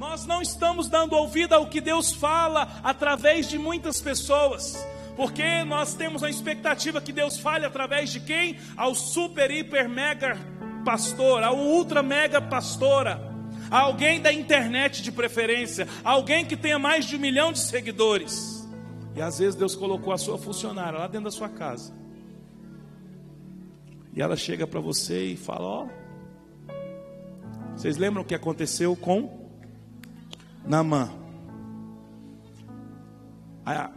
[0.00, 4.76] Nós não estamos dando ouvido ao que Deus fala através de muitas pessoas.
[5.14, 8.58] Porque nós temos a expectativa que Deus fale através de quem?
[8.76, 10.36] Ao super, hiper, mega
[10.84, 13.29] pastor, ao ultra mega pastora
[13.70, 18.68] alguém da internet de preferência, alguém que tenha mais de um milhão de seguidores.
[19.14, 21.92] E às vezes Deus colocou a sua funcionária lá dentro da sua casa.
[24.12, 26.00] E ela chega para você e fala: Ó, oh,
[27.76, 29.48] vocês lembram o que aconteceu com
[30.66, 31.10] Namã?
[33.64, 33.90] A,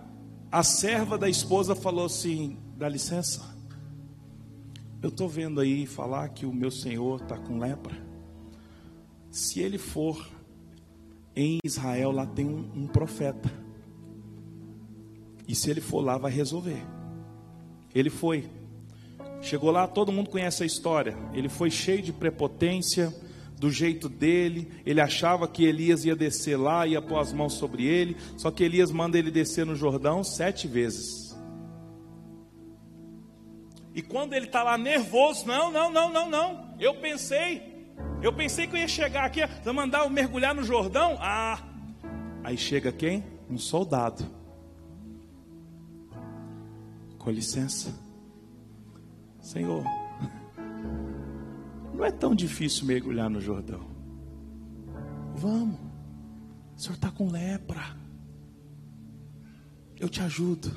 [0.52, 3.42] a serva da esposa falou assim: dá licença,
[5.02, 8.03] eu estou vendo aí falar que o meu senhor está com lepra.
[9.34, 10.30] Se ele for
[11.36, 13.52] em Israel, lá tem um, um profeta.
[15.48, 16.84] E se ele for lá, vai resolver.
[17.96, 18.48] Ele foi.
[19.42, 21.18] Chegou lá, todo mundo conhece a história.
[21.34, 23.12] Ele foi cheio de prepotência,
[23.58, 24.72] do jeito dele.
[24.86, 28.16] Ele achava que Elias ia descer lá, ia pôr as mãos sobre ele.
[28.38, 31.36] Só que Elias manda ele descer no Jordão sete vezes.
[33.96, 36.76] E quando ele está lá nervoso, não, não, não, não, não.
[36.80, 37.73] Eu pensei,
[38.24, 41.18] eu pensei que eu ia chegar aqui, vou mandar eu mergulhar no Jordão.
[41.20, 41.62] Ah,
[42.44, 43.24] aí chega quem?
[43.50, 44.26] Um soldado.
[47.20, 47.94] Com licença,
[49.42, 49.84] Senhor,
[51.94, 53.86] não é tão difícil mergulhar no Jordão.
[55.36, 55.80] Vamos,
[56.76, 57.98] o senhor está com lepra.
[60.00, 60.70] Eu te ajudo.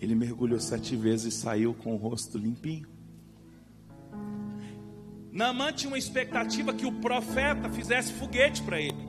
[0.00, 2.97] Ele mergulhou sete vezes e saiu com o rosto limpinho.
[5.38, 9.08] Naamã tinha uma expectativa que o profeta fizesse foguete para ele.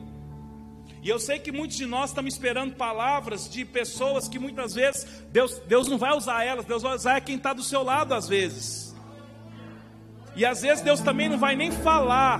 [1.02, 5.08] E eu sei que muitos de nós estamos esperando palavras de pessoas que muitas vezes
[5.32, 8.28] Deus, Deus não vai usar elas, Deus vai usar quem está do seu lado às
[8.28, 8.96] vezes.
[10.36, 12.40] E às vezes Deus também não vai nem falar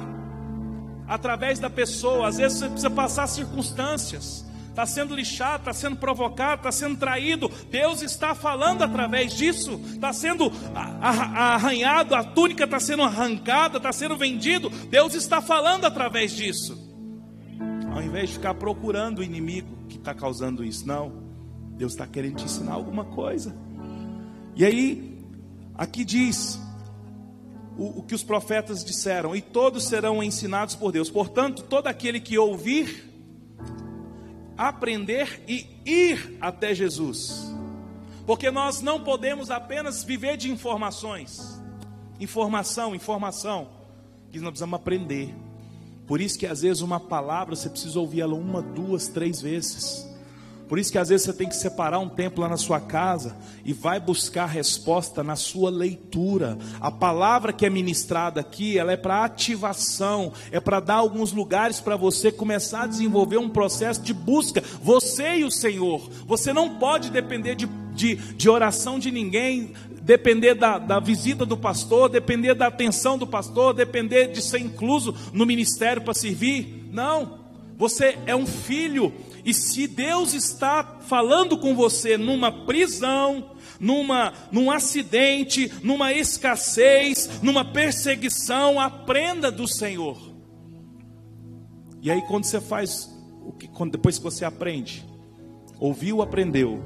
[1.08, 4.46] através da pessoa, às vezes você precisa passar circunstâncias
[4.80, 7.52] está sendo lixado, está sendo provocado, está sendo traído.
[7.70, 14.16] Deus está falando através disso, está sendo arranhado, a túnica está sendo arrancada, está sendo
[14.16, 14.70] vendido.
[14.70, 16.88] Deus está falando através disso.
[17.92, 21.28] Ao invés de ficar procurando o inimigo que está causando isso, não.
[21.76, 23.54] Deus está querendo te ensinar alguma coisa.
[24.56, 25.18] E aí,
[25.76, 26.58] aqui diz
[27.78, 31.10] o, o que os profetas disseram: e todos serão ensinados por Deus.
[31.10, 33.09] Portanto, todo aquele que ouvir
[34.68, 37.50] aprender e ir até Jesus.
[38.26, 41.58] Porque nós não podemos apenas viver de informações.
[42.20, 43.70] Informação, informação.
[44.32, 45.34] Que nós precisamos aprender.
[46.06, 50.09] Por isso que às vezes uma palavra você precisa ouvir ela uma, duas, três vezes.
[50.70, 53.36] Por isso que às vezes você tem que separar um tempo lá na sua casa
[53.66, 56.60] e vai buscar resposta na sua leitura.
[56.80, 61.80] A palavra que é ministrada aqui, ela é para ativação, é para dar alguns lugares
[61.80, 66.08] para você começar a desenvolver um processo de busca, você e o Senhor.
[66.28, 71.58] Você não pode depender de, de, de oração de ninguém, depender da, da visita do
[71.58, 76.88] pastor, depender da atenção do pastor, depender de ser incluso no ministério para servir.
[76.92, 77.40] Não,
[77.76, 79.12] você é um filho
[79.46, 87.64] e se Deus está falando com você numa prisão, numa, num acidente, numa escassez, numa
[87.64, 90.18] perseguição, aprenda do Senhor.
[92.02, 93.10] E aí quando você faz
[93.46, 95.06] o que depois que você aprende,
[95.80, 96.84] ouviu, aprendeu,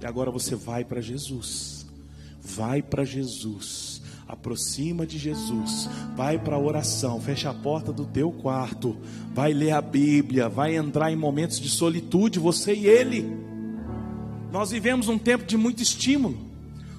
[0.00, 1.86] e agora você vai para Jesus.
[2.40, 3.81] Vai para Jesus
[4.32, 8.96] aproxima de Jesus, vai para a oração, fecha a porta do teu quarto,
[9.34, 13.30] vai ler a Bíblia, vai entrar em momentos de solitude, você e Ele.
[14.50, 16.50] Nós vivemos um tempo de muito estímulo.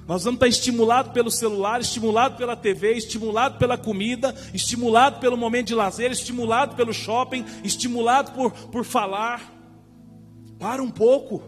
[0.07, 5.67] Nós vamos estar estimulados pelo celular, estimulado pela TV, estimulado pela comida, estimulado pelo momento
[5.67, 9.51] de lazer, estimulado pelo shopping, estimulado por, por falar.
[10.59, 11.41] Para um pouco.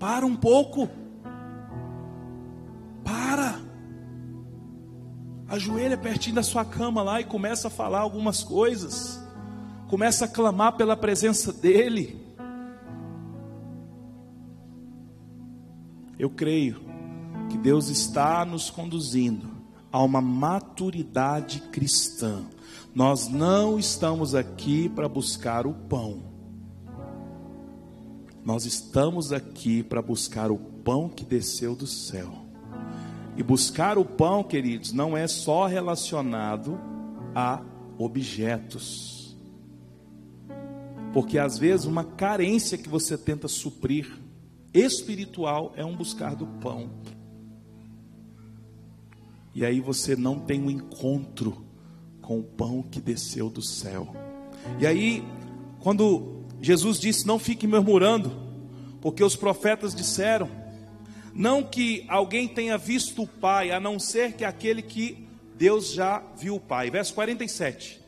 [0.00, 0.90] Para um pouco.
[5.56, 9.20] Ajoelha pertinho da sua cama lá e começa a falar algumas coisas,
[9.88, 12.24] começa a clamar pela presença dEle.
[16.18, 16.80] Eu creio
[17.50, 19.48] que Deus está nos conduzindo
[19.92, 22.44] a uma maturidade cristã.
[22.94, 26.22] Nós não estamos aqui para buscar o pão.
[28.44, 32.45] Nós estamos aqui para buscar o pão que desceu do céu.
[33.36, 36.78] E buscar o pão, queridos, não é só relacionado
[37.34, 37.62] a
[37.98, 39.36] objetos.
[41.12, 44.10] Porque às vezes uma carência que você tenta suprir
[44.72, 46.90] espiritual é um buscar do pão.
[49.54, 51.64] E aí você não tem um encontro
[52.20, 54.14] com o pão que desceu do céu.
[54.78, 55.24] E aí,
[55.80, 58.32] quando Jesus disse: Não fique murmurando,
[59.00, 60.50] porque os profetas disseram,
[61.36, 66.22] não que alguém tenha visto o Pai, a não ser que aquele que Deus já
[66.34, 66.90] viu o Pai.
[66.90, 68.00] Verso 47.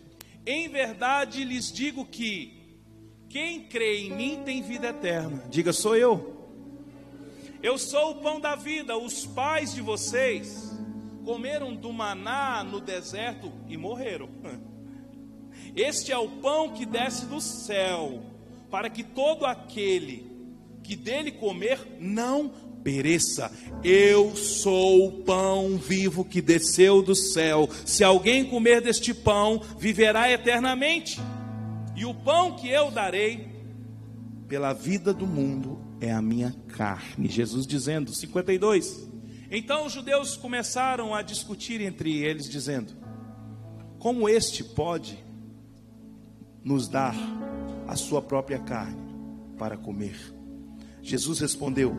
[0.46, 2.59] Em verdade lhes digo que
[3.28, 5.44] quem crê em mim tem vida eterna.
[5.50, 6.48] Diga, sou eu.
[7.62, 8.96] Eu sou o pão da vida.
[8.96, 10.72] Os pais de vocês
[11.22, 14.30] comeram do maná no deserto e morreram.
[15.76, 18.22] Este é o pão que desce do céu,
[18.70, 20.26] para que todo aquele
[20.82, 22.50] que dele comer não
[22.82, 23.50] pereça.
[23.82, 27.68] Eu sou o pão vivo que desceu do céu.
[27.84, 31.20] Se alguém comer deste pão, viverá eternamente.
[31.96, 33.48] E o pão que eu darei
[34.48, 37.28] pela vida do mundo é a minha carne.
[37.28, 39.08] Jesus dizendo, 52.
[39.50, 42.92] Então os judeus começaram a discutir entre eles, dizendo:
[43.98, 45.18] Como este pode
[46.62, 47.16] nos dar
[47.86, 49.00] a sua própria carne
[49.58, 50.16] para comer?
[51.02, 51.96] Jesus respondeu: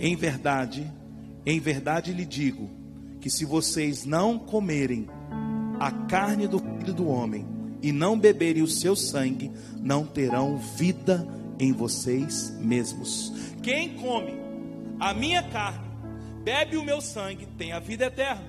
[0.00, 0.90] Em verdade,
[1.44, 2.70] em verdade lhe digo,
[3.20, 5.06] que se vocês não comerem
[5.78, 7.46] a carne do filho do homem
[7.82, 11.26] e não beberem o seu sangue, não terão vida
[11.58, 13.32] em vocês mesmos.
[13.62, 14.32] Quem come
[14.98, 15.86] a minha carne,
[16.42, 18.44] bebe o meu sangue, tem a vida eterna.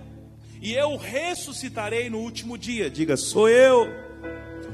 [0.62, 2.90] E eu ressuscitarei no último dia.
[2.90, 3.88] Diga, sou eu.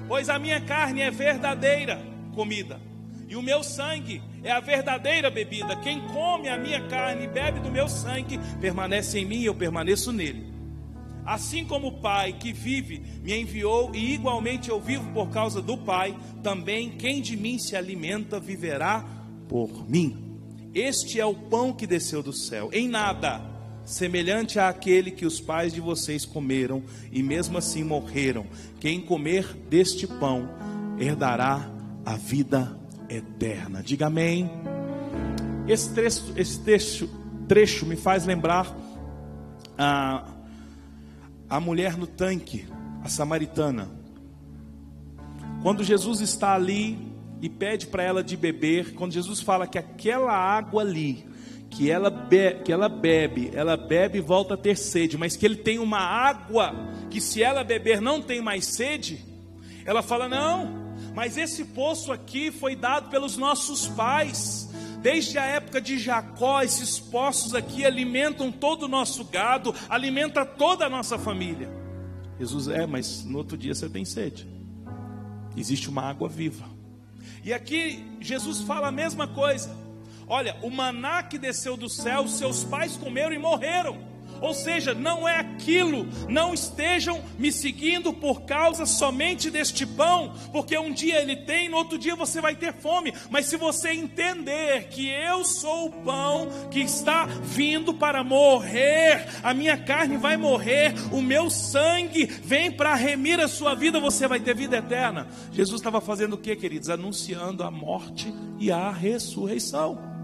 [0.07, 1.99] Pois a minha carne é verdadeira
[2.35, 2.79] comida,
[3.27, 5.75] e o meu sangue é a verdadeira bebida.
[5.77, 9.55] Quem come a minha carne e bebe do meu sangue, permanece em mim e eu
[9.55, 10.45] permaneço nele.
[11.25, 15.77] Assim como o Pai que vive me enviou e igualmente eu vivo por causa do
[15.77, 19.05] Pai, também quem de mim se alimenta viverá
[19.49, 20.39] por mim.
[20.73, 23.41] Este é o pão que desceu do céu, em nada
[23.83, 28.45] semelhante àquele que os pais de vocês comeram e mesmo assim morreram.
[28.79, 30.49] Quem comer deste pão
[30.99, 31.71] herdará
[32.05, 32.77] a vida
[33.09, 33.81] eterna.
[33.81, 34.49] Diga amém.
[35.67, 37.09] Esse trecho, esse trecho,
[37.47, 38.75] trecho me faz lembrar
[39.77, 40.25] a,
[41.49, 42.65] a mulher no tanque,
[43.03, 43.89] a samaritana.
[45.61, 46.97] Quando Jesus está ali
[47.41, 51.25] e pede para ela de beber, quando Jesus fala que aquela água ali,
[51.69, 52.11] que ela,
[52.63, 55.99] que ela bebe, ela bebe e volta a ter sede, mas que ele tem uma
[55.99, 56.73] água
[57.09, 59.23] que se ela beber não tem mais sede,
[59.85, 60.86] ela fala: não,
[61.17, 64.69] mas esse poço aqui foi dado pelos nossos pais.
[65.01, 70.85] Desde a época de Jacó, esses poços aqui alimentam todo o nosso gado, alimenta toda
[70.85, 71.71] a nossa família.
[72.39, 74.47] Jesus é, mas no outro dia você tem sede.
[75.55, 76.65] Existe uma água viva.
[77.43, 79.75] E aqui Jesus fala a mesma coisa.
[80.27, 83.97] Olha, o maná que desceu do céu, seus pais comeram e morreram.
[84.41, 90.77] Ou seja, não é aquilo, não estejam me seguindo por causa somente deste pão, porque
[90.77, 93.13] um dia ele tem, no outro dia você vai ter fome.
[93.29, 99.53] Mas se você entender que eu sou o pão que está vindo para morrer, a
[99.53, 104.39] minha carne vai morrer, o meu sangue vem para remir a sua vida, você vai
[104.39, 105.27] ter vida eterna.
[105.51, 106.89] Jesus estava fazendo o que, queridos?
[106.89, 110.16] Anunciando a morte e a ressurreição.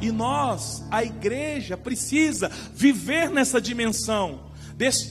[0.00, 4.40] E nós, a igreja, precisa viver nessa dimensão,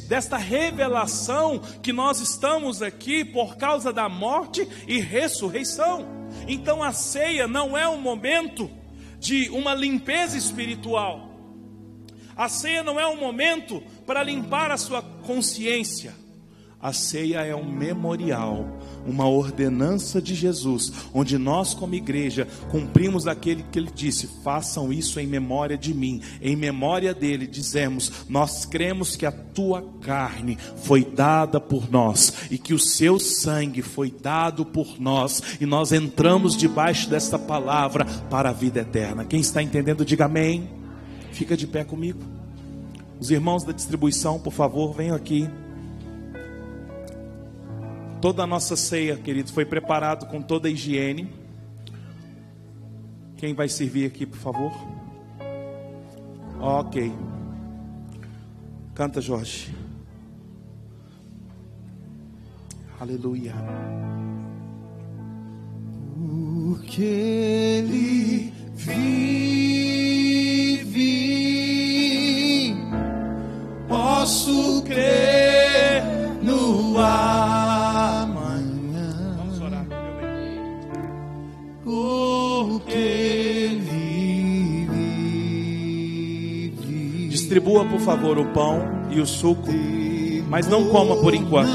[0.07, 6.05] desta revelação que nós estamos aqui por causa da morte e ressurreição.
[6.47, 8.69] Então a ceia não é um momento
[9.19, 11.31] de uma limpeza espiritual.
[12.35, 16.24] A ceia não é um momento para limpar a sua consciência.
[16.85, 18.67] A ceia é um memorial,
[19.07, 25.19] uma ordenança de Jesus, onde nós, como igreja, cumprimos aquele que ele disse: façam isso
[25.19, 26.21] em memória de mim.
[26.39, 32.57] Em memória dele, dizemos: nós cremos que a tua carne foi dada por nós e
[32.59, 38.51] que o seu sangue foi dado por nós, e nós entramos debaixo desta palavra para
[38.51, 39.25] a vida eterna.
[39.25, 40.69] Quem está entendendo, diga amém.
[41.31, 42.19] Fica de pé comigo.
[43.19, 45.49] Os irmãos da distribuição, por favor, venham aqui.
[48.25, 51.31] Toda a nossa ceia, queridos, foi preparado com toda a higiene.
[53.37, 54.73] Quem vai servir aqui, por favor?
[56.59, 57.13] Ok.
[58.95, 59.71] Canta, Jorge.
[62.99, 63.53] Aleluia.
[66.15, 69.05] Porque ele vive,
[73.87, 76.03] posso crer
[76.41, 77.54] no ar.
[87.55, 89.71] Distribua, por favor, o pão e o suco,
[90.49, 91.71] mas não coma por enquanto.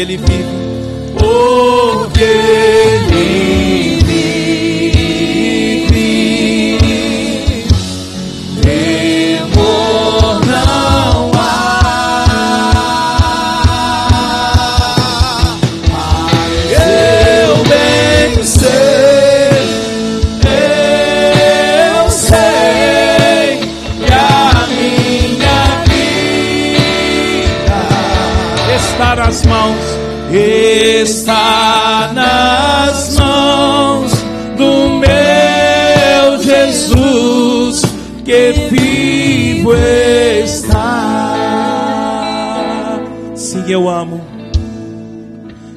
[0.00, 0.39] Ele vive.
[31.10, 34.12] Está nas mãos
[34.56, 37.82] do meu Jesus
[38.24, 40.76] que vivo está.
[43.34, 44.20] Sim, eu amo.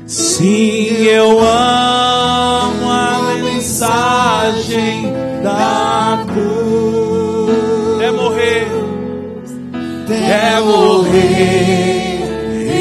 [0.05, 5.11] Sim, eu amo a mensagem
[5.41, 8.01] da cruz.
[8.01, 8.67] É morrer,
[10.11, 12.12] é morrer,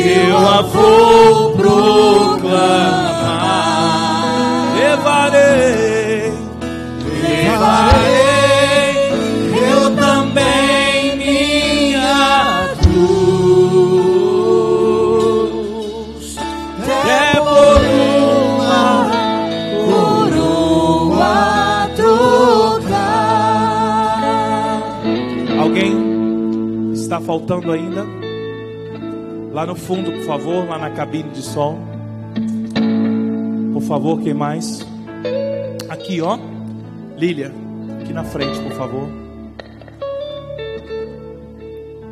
[0.09, 2.53] eu a vou proclamar.
[4.77, 6.33] levarei,
[7.45, 8.23] Levarei
[9.55, 13.13] eu também minha cruz.
[17.07, 17.81] É por
[18.65, 19.11] uma
[19.87, 21.37] coroa
[21.97, 22.93] trocar.
[25.61, 28.22] Alguém está faltando ainda?
[29.53, 31.79] Lá no fundo, por favor, lá na cabine de som.
[33.75, 34.87] Por favor, quem mais?
[35.91, 36.39] Aqui, ó.
[37.19, 37.53] Lília,
[38.01, 39.09] aqui na frente, por favor.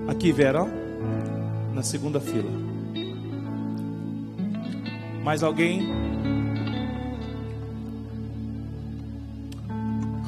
[0.07, 0.68] Aqui, Vera, ó.
[1.74, 2.51] Na segunda fila.
[5.24, 5.88] Mais alguém?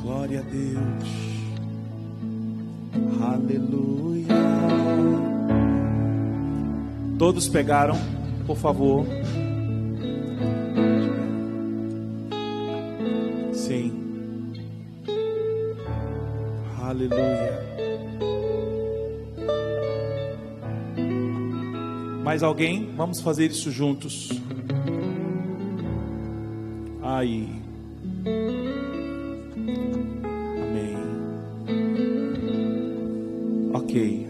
[0.02, 1.12] Glória a Deus.
[3.20, 4.91] Aleluia.
[7.22, 7.94] Todos pegaram,
[8.48, 9.06] por favor.
[13.52, 13.92] Sim.
[16.82, 17.62] Aleluia.
[22.24, 22.90] Mais alguém?
[22.96, 24.30] Vamos fazer isso juntos.
[27.04, 27.48] Aí.
[30.60, 30.96] Amém.
[33.72, 34.21] Ok.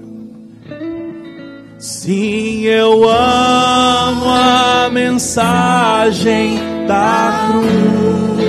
[2.03, 8.42] Sim, eu amo a mensagem da cruz.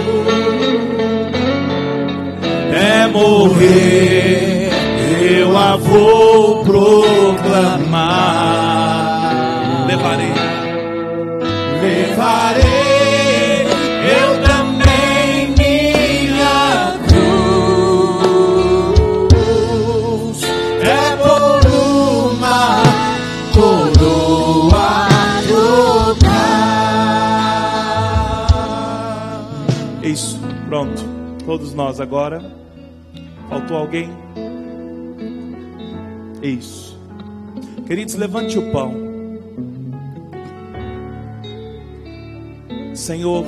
[2.73, 4.71] É morrer,
[5.39, 8.52] eu a vou proclamar.
[31.53, 32.41] Todos nós agora.
[33.47, 34.09] Faltou alguém?
[36.41, 36.99] Isso.
[37.85, 38.91] Queridos, levante o pão.
[42.95, 43.45] Senhor,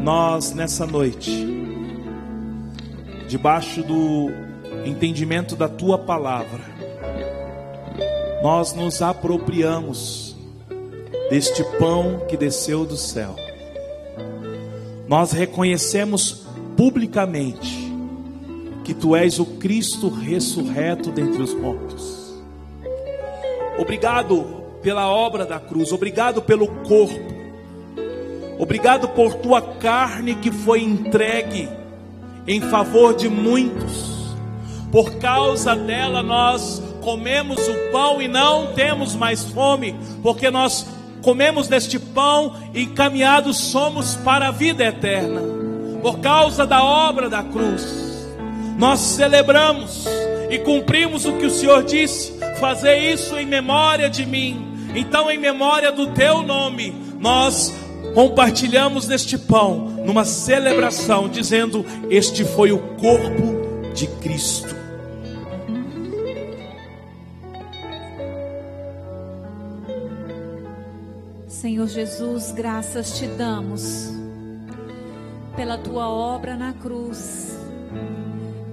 [0.00, 1.30] nós nessa noite,
[3.28, 4.28] debaixo do
[4.84, 6.64] entendimento da tua palavra,
[8.42, 10.34] nós nos apropriamos
[11.30, 13.36] deste pão que desceu do céu.
[15.12, 16.42] Nós reconhecemos
[16.74, 17.92] publicamente
[18.82, 22.40] que tu és o Cristo ressurreto dentre os mortos.
[23.78, 24.42] Obrigado
[24.80, 27.30] pela obra da cruz, obrigado pelo corpo,
[28.58, 31.68] obrigado por tua carne que foi entregue
[32.46, 34.34] em favor de muitos.
[34.90, 40.86] Por causa dela nós comemos o pão e não temos mais fome, porque nós
[41.22, 45.40] comemos deste pão e caminhados somos para a vida eterna.
[46.02, 48.28] Por causa da obra da cruz,
[48.76, 50.04] nós celebramos
[50.50, 54.66] e cumprimos o que o Senhor disse: fazer isso em memória de mim.
[54.94, 57.72] Então, em memória do teu nome, nós
[58.14, 64.81] compartilhamos deste pão numa celebração, dizendo: Este foi o corpo de Cristo.
[71.62, 74.10] Senhor Jesus, graças te damos
[75.54, 77.56] pela tua obra na cruz,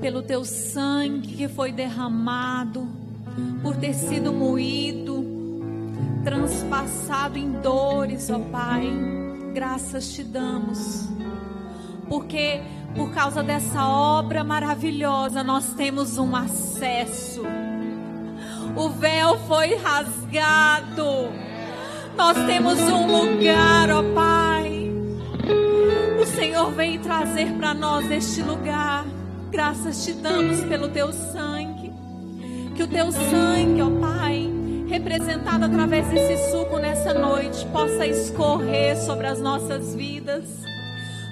[0.02, 2.88] pelo teu sangue que foi derramado,
[3.62, 5.24] por ter sido moído,
[6.24, 8.92] transpassado em dores, ó Pai.
[9.54, 11.08] Graças te damos,
[12.10, 12.60] porque
[12.96, 17.44] por causa dessa obra maravilhosa nós temos um acesso.
[18.76, 21.49] O véu foi rasgado.
[22.20, 24.92] Nós temos um lugar, ó Pai.
[26.22, 29.06] O Senhor veio trazer para nós este lugar.
[29.50, 31.94] Graças te damos pelo teu sangue.
[32.76, 34.52] Que o teu sangue, ó Pai,
[34.90, 40.44] representado através desse suco nessa noite, possa escorrer sobre as nossas vidas,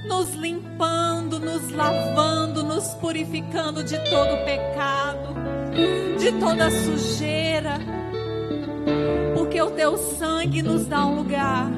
[0.08, 5.36] nos limpando, nos lavando, nos purificando de todo pecado,
[6.18, 8.07] de toda sujeira.
[9.34, 11.72] Porque o teu sangue nos dá um lugar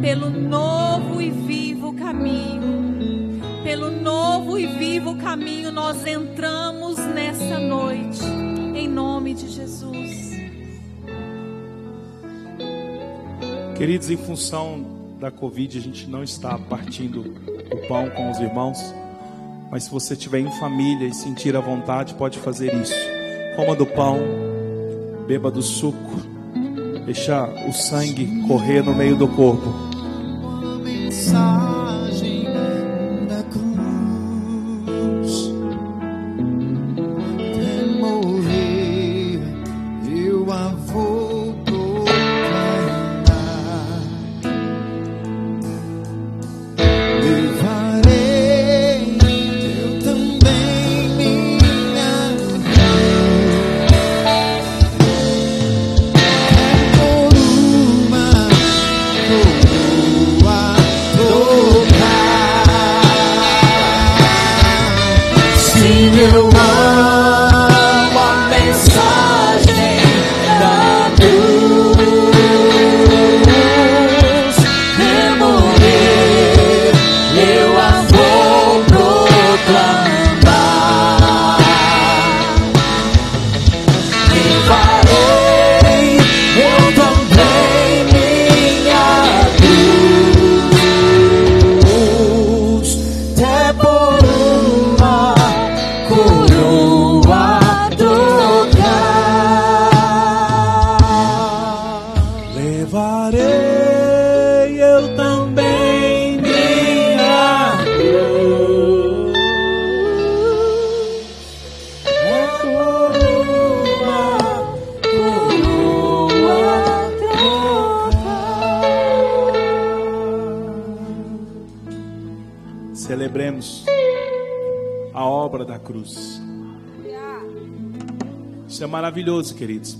[0.00, 3.40] pelo novo e vivo caminho.
[3.62, 8.22] Pelo novo e vivo caminho nós entramos nessa noite,
[8.74, 10.28] em nome de Jesus.
[13.76, 14.84] Queridos, em função
[15.20, 17.34] da Covid, a gente não está partindo
[17.70, 18.78] o pão com os irmãos,
[19.70, 22.94] mas se você estiver em família e sentir a vontade, pode fazer isso.
[23.54, 24.18] Coma do pão,
[25.28, 26.22] beba do suco,
[27.04, 29.68] deixa o sangue correr no meio do corpo.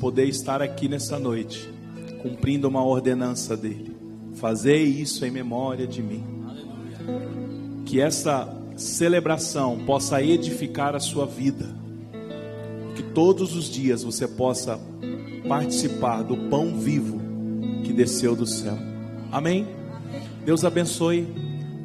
[0.01, 1.69] Poder estar aqui nessa noite,
[2.23, 3.97] cumprindo uma ordenança dele.
[4.35, 6.25] Fazer isso em memória de mim.
[7.85, 11.67] Que essa celebração possa edificar a sua vida.
[12.95, 14.79] Que todos os dias você possa
[15.49, 17.21] participar do pão vivo
[17.85, 18.79] que desceu do céu.
[19.33, 19.67] Amém?
[20.45, 21.27] Deus abençoe.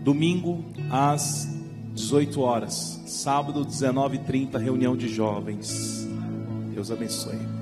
[0.03, 1.47] Domingo às
[1.93, 3.01] 18 horas.
[3.05, 6.07] Sábado, 19h30, reunião de jovens.
[6.73, 7.52] Deus abençoe.